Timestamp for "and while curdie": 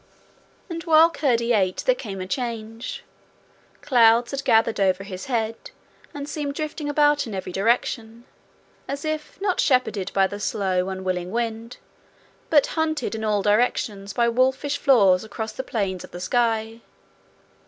0.67-1.53